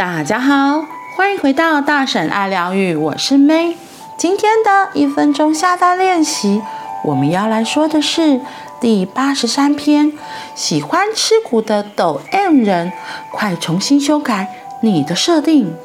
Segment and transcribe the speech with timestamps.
[0.00, 3.74] 大家好，欢迎回到大婶爱疗愈，我是 May。
[4.16, 6.62] 今天的一分钟下单练习，
[7.04, 8.40] 我们要来说的是
[8.80, 10.14] 第八十三篇：
[10.54, 12.90] 喜欢吃苦的抖 M 人，
[13.30, 14.48] 快重新修改
[14.80, 15.76] 你的设定。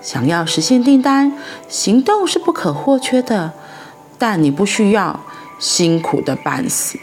[0.00, 1.34] 想要实现订单，
[1.68, 3.52] 行动是不可或缺的，
[4.16, 5.20] 但你不需要
[5.58, 6.98] 辛苦的半死。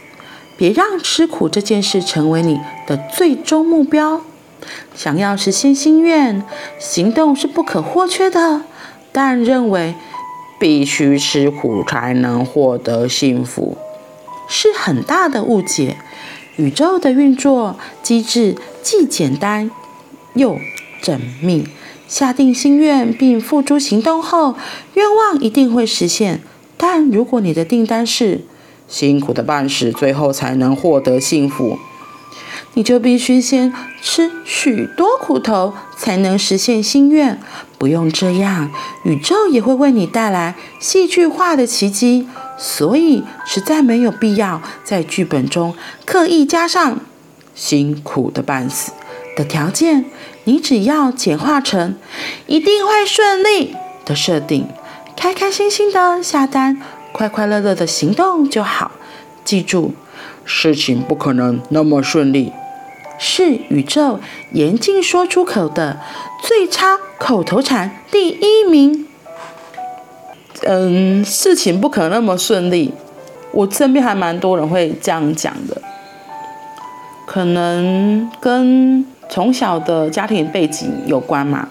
[0.57, 4.21] 别让吃苦这件事成为你的最终目标。
[4.95, 6.43] 想要实现心愿，
[6.79, 8.61] 行动是不可或缺的，
[9.11, 9.95] 但认为
[10.57, 13.77] 必须吃苦才能获得幸福，
[14.47, 15.97] 是很大的误解。
[16.57, 19.69] 宇宙的运作机制既简单
[20.33, 20.57] 又
[21.03, 21.67] 缜密。
[22.07, 24.55] 下定心愿并付诸行动后，
[24.93, 26.41] 愿望一定会实现。
[26.77, 28.41] 但如果你的订单是
[28.87, 31.79] 辛苦的半死，最后才能获得幸福，
[32.75, 37.39] 你就必须先吃许多苦头，才能实现心愿。
[37.77, 38.69] 不用这样，
[39.03, 42.27] 宇宙也会为你带来戏剧化的奇迹。
[42.57, 46.99] 所以，实在没有必要在剧本中刻意加上
[47.53, 48.93] 辛苦的半死
[49.35, 50.05] 的条件。
[50.45, 51.95] 你只要简化成
[52.45, 54.67] 一定会顺利的设定，
[55.17, 56.81] 开开心心的下单，
[57.11, 58.91] 快快乐乐的行动就好。
[59.43, 59.93] 记住，
[60.45, 62.53] 事情不可能那么顺利，
[63.17, 64.19] 是宇宙
[64.51, 65.99] 严禁说出口的
[66.43, 69.07] 最差口头禅第一名。
[70.63, 72.93] 嗯，事情不可能那么顺利，
[73.51, 75.81] 我身边还蛮多人会这样讲的，
[77.25, 79.05] 可能跟。
[79.27, 81.67] 从小的家庭背景有关嘛？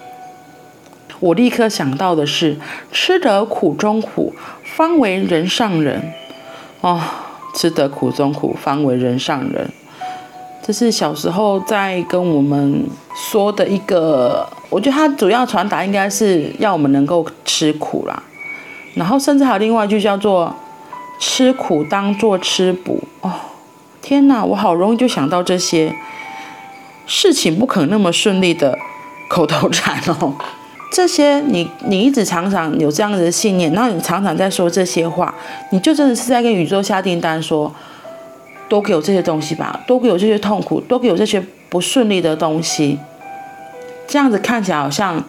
[1.20, 2.56] 我立刻想到的是
[2.90, 4.34] “吃得苦中苦，
[4.64, 6.12] 方为人上人”。
[6.82, 7.00] 哦，
[7.54, 9.70] 吃得苦中苦，方为人上人，
[10.66, 14.48] 这是小时候在跟我们说的一个。
[14.70, 18.22] 我觉得它主要传达应该是要我们能够吃苦啦。
[18.94, 20.52] 然后甚至还有另外一句叫做
[21.20, 23.00] “吃苦当做吃补”。
[23.20, 23.30] 哦，
[24.00, 25.94] 天哪，我好容易就想到这些。
[27.06, 28.78] 事情不可能那么顺利的
[29.28, 30.32] 口头禅哦，
[30.90, 35.34] 这些你你一直常常有这样的信念，然后你常常在说这些话，
[35.70, 37.70] 你就真的是在跟宇宙下订单说，
[38.74, 42.98] 多给我这些东西吧，多给我这些痛苦，多给我这些不顺利的东西，
[44.08, 45.22] 这样子看起来好像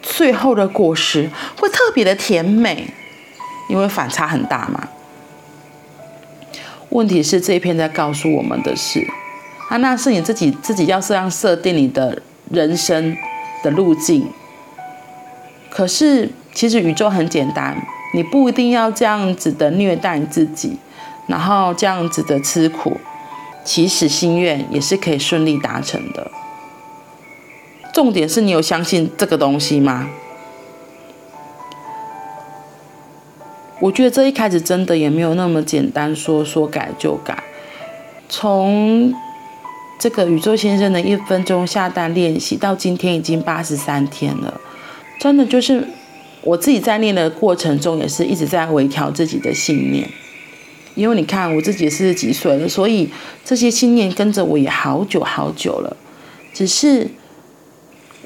[0.00, 1.28] 最后的果实
[1.58, 2.88] 会特别的甜美，
[3.68, 4.88] 因为反差很大嘛。
[6.88, 9.06] 问题是这一篇在告诉我们的是。
[9.68, 13.14] 啊，那是你自己自己要这样设定你的人生
[13.62, 14.26] 的路径。
[15.68, 17.76] 可是其实宇宙很简单，
[18.14, 20.78] 你不一定要这样子的虐待自己，
[21.32, 23.00] 然后这样子的吃苦，
[23.64, 26.30] 其实心愿也是可以顺利达成的。
[27.94, 30.10] 重点是你有相信这个东西吗？
[33.80, 37.42] 我觉得这一开始真的也没有那么简单，说说改就改，
[38.28, 39.14] 从。
[39.98, 44.60] 这个宇宙先生的一分钟下单练习到今天已经八十三天了，
[45.20, 45.86] 真的就是
[46.42, 50.10] 我自己在练的过程中也是一直在微调自己的信念，
[50.94, 53.10] 因为你看我自己四十几岁了，所以
[53.44, 55.96] 这些信念跟着我也好久好久了。
[56.52, 57.08] 只是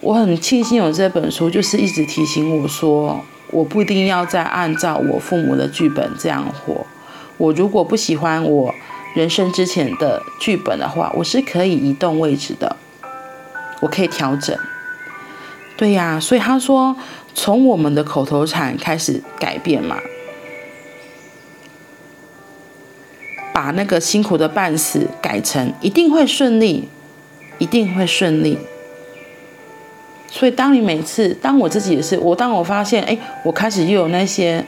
[0.00, 6.86] 我很庆幸有这本书，就是一直提醒我说，我不一定要再按照我父母的剧本这样活。
[7.38, 8.74] 我如果不喜欢我。
[9.14, 12.76] 人生之前的剧本的话，我是可以移动位置的，
[13.80, 14.54] 我可以调整。
[15.74, 16.94] 对呀，所以他说，
[17.34, 19.96] 从我们的口头禅开始改变嘛，
[23.56, 26.90] 把那个辛苦的半死改成一定会顺利，
[27.56, 28.58] 一定会顺利。
[30.28, 34.62] 所以当你每次，当我自己也是，我当我发现，哎，我开始又有那些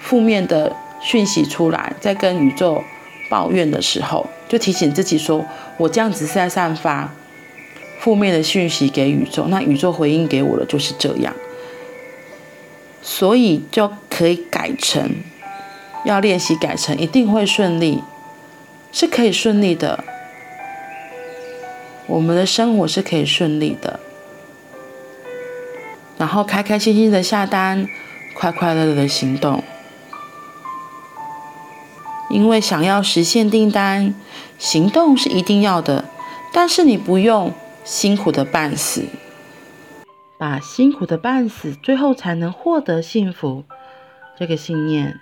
[0.00, 2.82] 负面的讯息出来，在跟宇宙。
[3.28, 5.44] 抱怨的时候，就提醒自己说
[5.78, 7.12] ：“我这样子是在散发
[7.98, 11.34] 负面的讯息给宇宙，那宇宙回应给我的就是这样。”
[13.02, 15.10] 所以就可以改成，
[16.06, 18.02] 要练习改成一定会顺利，
[18.92, 20.04] 是可以顺利的。
[22.06, 23.98] 我们的生活是可以顺利的，
[26.16, 27.88] 然后开开心心的下单，
[28.34, 29.64] 快快乐乐的行动。
[32.30, 34.14] 因为想要实现订单，
[34.58, 36.04] 行动是一定要的，
[36.52, 37.52] 但是你不用
[37.84, 39.06] 辛苦的半死，
[40.38, 43.64] 把辛苦的半死，最后才能获得幸福。
[44.38, 45.18] 这个信念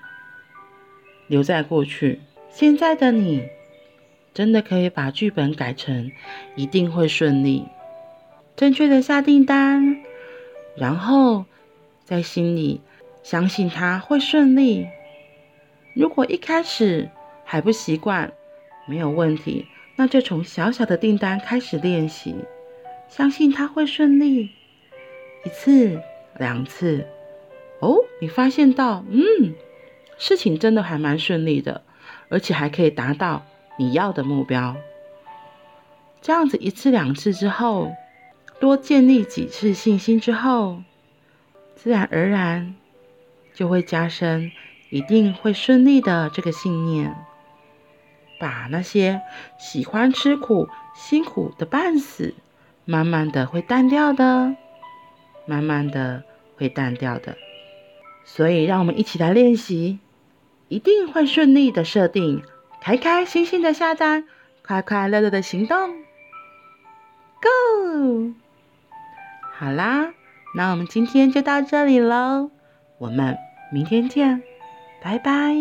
[1.26, 3.48] 留在过去，现在的你
[4.32, 6.10] 真的可以把剧本改成
[6.56, 7.64] 一定会顺利，
[8.56, 10.02] 正确的下订单，
[10.76, 11.44] 然后
[12.04, 12.80] 在心里
[13.22, 14.86] 相信它会顺利。
[15.94, 17.08] 如果一开始
[17.44, 18.32] 还不习惯，
[18.86, 19.66] 没有问题，
[19.96, 22.34] 那就从小小的订单开始练习，
[23.08, 24.50] 相信它会顺利。
[25.44, 26.00] 一次、
[26.38, 27.06] 两次，
[27.80, 29.54] 哦，你发现到，嗯，
[30.26, 31.82] 事情真的还蛮顺利的，
[32.30, 33.44] 而且还可以达到
[33.78, 34.74] 你要的目标。
[36.22, 37.92] 这样子一次两次之后，
[38.58, 40.82] 多建立几次信心之后，
[41.76, 42.74] 自然而然
[43.52, 44.50] 就会加深
[44.88, 47.14] 一定会顺利的这个信念，
[48.40, 49.20] 把那些
[49.58, 52.32] 喜欢吃苦、辛苦的半死，
[52.86, 54.56] 慢慢的会淡掉的，
[55.44, 56.22] 慢慢的
[56.56, 57.36] 会淡掉的。
[58.24, 59.98] 所以，让我们一起来练习，
[60.74, 62.42] 一定会顺利的设定，
[62.82, 64.24] 开开心心的下单，
[64.66, 65.78] 快快乐乐的行动。
[67.40, 68.32] Go！
[69.52, 70.12] 好啦，
[70.56, 72.50] 那我们今天就到这里喽，
[72.98, 73.38] 我们
[73.72, 74.42] 明天见，
[75.00, 75.54] 拜拜。